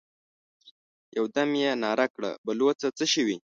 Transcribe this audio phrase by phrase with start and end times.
[1.17, 2.87] يودم يې ناره کړه: بلوڅه!
[2.97, 3.37] څه شوې؟